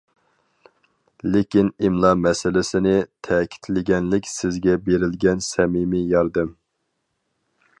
لېكىن 1.33 1.67
ئىملا 1.83 2.13
مەسىلىسىنى 2.21 2.95
تەكىتلىگەنلىك 3.27 4.31
سىزگە 4.31 4.75
بېرىلگەن 4.87 5.45
سەمىمىي 5.49 6.09
ياردەم. 6.15 6.51